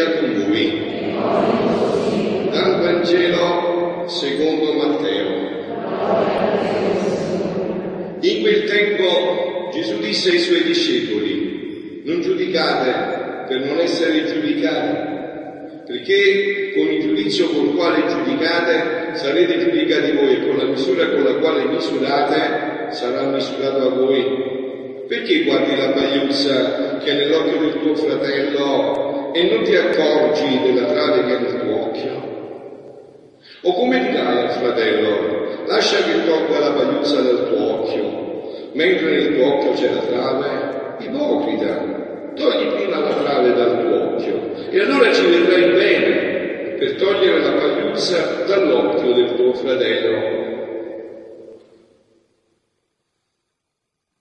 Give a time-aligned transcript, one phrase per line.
[0.00, 0.88] sia con voi.
[2.50, 5.48] Dal Vangelo secondo Matteo.
[8.20, 15.08] In quel tempo Gesù disse ai suoi discepoli, non giudicate per non essere giudicati,
[15.86, 21.24] perché con il giudizio col quale giudicate sarete giudicati voi e con la misura con
[21.24, 24.48] la quale misurate sarà misurato a voi.
[25.08, 30.86] Perché guardi la pagliuzza che è nell'occhio del tuo fratello e non ti accorgi della
[30.86, 32.28] trave che è nel tuo occhio?
[33.62, 39.36] O come dirai al fratello, lascia che tolga la pagliuzza dal tuo occhio, mentre nel
[39.36, 40.78] tuo occhio c'è la trave?
[40.98, 47.40] Ipocrita, togli prima la trave dal tuo occhio e allora ci vedrai bene per togliere
[47.40, 50.48] la pagliuzza dall'occhio del tuo fratello.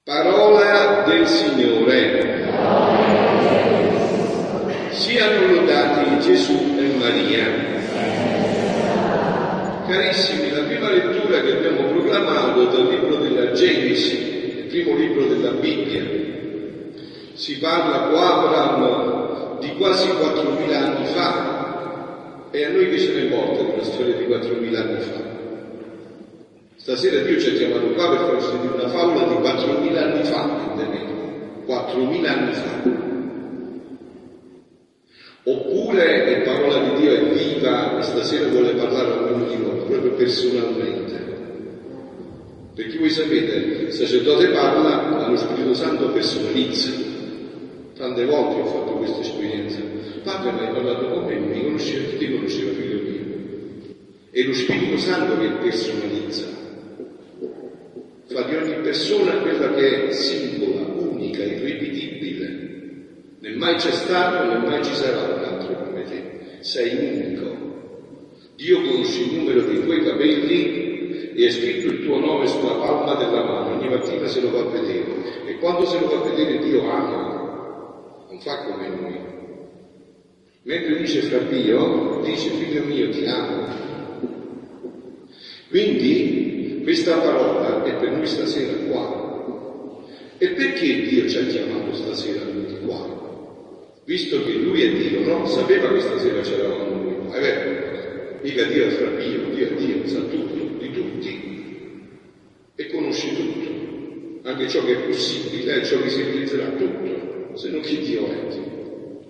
[0.03, 2.47] Parola del Signore.
[4.89, 7.47] Siano lodati Gesù e Maria.
[9.87, 15.51] Carissimi, la prima lettura che abbiamo proclamato dal libro della Genesi, il primo libro della
[15.51, 16.03] Bibbia,
[17.33, 23.21] si parla qua, Abraham, di quasi 4.000 anni fa e a noi che ce ne
[23.21, 25.27] importa una storia di 4.000 anni fa?
[26.75, 31.13] Stasera Dio ci ha chiamato qua per farci una favola di 4.000 anni fa, intendete?
[31.65, 33.08] 4.000 anni fa.
[35.99, 39.85] Oppure è parola di Dio è viva e stasera vuole parlare a ognuno di noi,
[39.85, 41.27] proprio personalmente.
[42.73, 46.91] Perché voi sapete, il sacerdote parla, ma lo Spirito Santo personalizza.
[47.97, 49.79] Tante volte ho fatto questa esperienza.
[50.23, 53.95] Padre mi hai parlato con me, mi conosceva, ti conosceva figlio mio.
[54.31, 56.45] È lo Spirito Santo che personalizza
[58.25, 62.67] fa di ogni persona quella che è singola, unica, irripetibile.
[63.39, 65.38] Né mai c'è stato, né mai ci sarà
[66.09, 66.57] te.
[66.61, 67.67] Sei unico.
[68.55, 73.15] Dio conosce il numero dei tuoi capelli e ha scritto il tuo nome sulla palma
[73.15, 73.75] della mano.
[73.77, 75.45] Ogni mattina se lo fa vedere.
[75.45, 79.19] E quando se lo fa vedere Dio ama, non fa come noi.
[80.63, 83.67] Mentre dice fra Dio, dice figlio mio ti amo.
[85.69, 89.27] Quindi questa parola è per noi stasera qua.
[90.37, 93.28] E perché Dio ci ha chiamato stasera tutti qua?
[94.09, 95.45] Visto che Lui è Dio, no?
[95.45, 98.39] Sapeva che stasera c'eravamo noi, è vero?
[98.41, 101.39] Mica Dio è Dio, Dio è Dio, sa tutto di tutti
[102.73, 107.69] e conosce tutto, anche ciò che è possibile e ciò che si realizzerà tutto, se
[107.69, 109.27] no che Dio è Dio?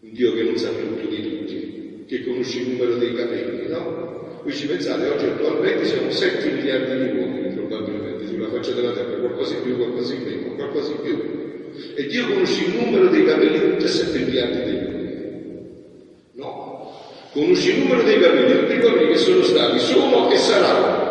[0.00, 4.40] Un Dio che non sa tutto di tutti, che conosce il numero dei capelli, no?
[4.42, 9.18] Voi ci pensate, oggi attualmente siamo 7 miliardi di uomini probabilmente sulla faccia della terra,
[9.18, 11.38] qualcosa in più, qualcosa in meno, qualcosa in più.
[11.94, 15.78] E Dio conosce il numero dei capelli di tutti e 7 miliardi di uomini.
[16.34, 16.92] No,
[17.32, 21.08] conosce il numero dei capelli di tutti quelli che sono stati, sono e saranno.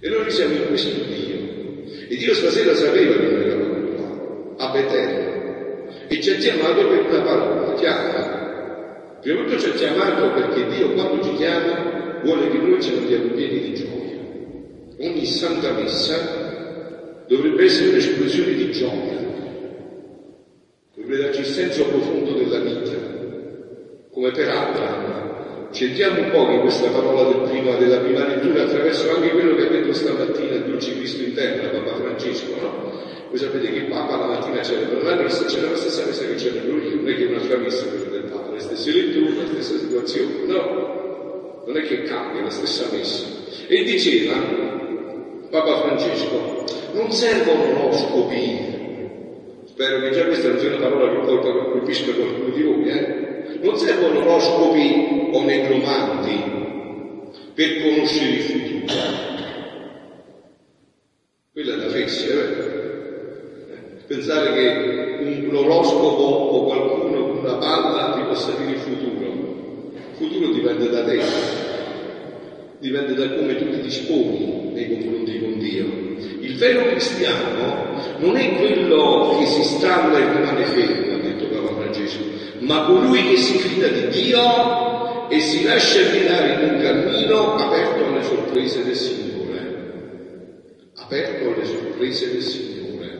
[0.00, 1.38] E noi siamo in questo Dio.
[2.08, 7.06] E Dio stasera sapeva che noi eravamo qua, a Betello, e ci ha chiamato per
[7.06, 8.40] una parola chiara
[9.20, 12.96] Prima di tutto ci ha chiamato perché Dio quando ci chiama vuole che noi ne
[12.96, 15.10] andiamo pieni di gioia.
[15.10, 16.39] Ogni santa messa
[17.30, 19.18] dovrebbe essere un'esplosione di gioia,
[20.96, 22.90] dovrebbe darci il senso profondo della vita,
[24.10, 25.68] come per Abraham.
[25.70, 29.64] Cerchiamo un po' che questa parola del prima, della prima lettura attraverso anche quello che
[29.64, 32.98] ha detto stamattina il dolce Cristo in terra, Papa Francesco, no?
[33.28, 36.36] Voi sapete che il Papa la mattina celebra la messa, c'è la stessa messa che
[36.36, 41.62] celebro io, non è che un'altra messa per le stesse letture, la stessa situazione, no,
[41.64, 43.24] non è che cambia la stessa messa.
[43.68, 44.69] E diceva
[45.50, 52.12] Papa Francesco, non servono oroscopi, spero che già questa non sia una parola che colpisca
[52.12, 53.58] qualcuno di voi, eh?
[53.60, 56.42] non servono oroscopi o necromanti
[57.52, 58.94] per conoscere il futuro.
[61.52, 62.78] Quella è la fessia, eh?
[64.06, 69.26] Pensare che un oroscopo o qualcuno con una palla ti possa dire il futuro.
[69.96, 71.20] Il futuro dipende da te,
[72.78, 75.09] dipende da come tu ti disponi nei confronti
[76.60, 82.22] vero cristiano non è quello che si stalla e rimane fermo, ha detto Papa Francesco,
[82.58, 88.04] ma colui che si fida di Dio e si lascia guidare in un cammino aperto
[88.04, 89.58] alle sorprese del Signore.
[90.96, 93.18] Aperto alle sorprese del Signore.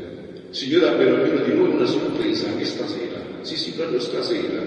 [0.51, 3.21] Signore abbia ognuno di noi una sorpresa anche stasera.
[3.41, 4.63] Sì, sì, proprio stasera.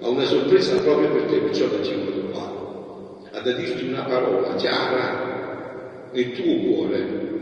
[0.00, 3.30] Ha una sorpresa proprio per te, perciò ti chiamato qua.
[3.32, 7.33] Ha da dirti una parola chiara nel tuo cuore.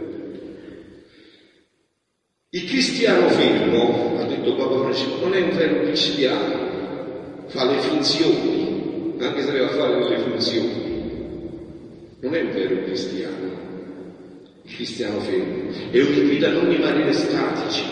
[2.55, 9.15] Il cristiano fermo, ha detto Papa Francesco, non è un vero cristiano, fa le finzioni,
[9.19, 10.91] anche se deve fare delle funzioni.
[12.21, 13.53] Non è un vero cristiano,
[14.65, 17.85] il cristiano fermo, è un invito a non rimanere statici,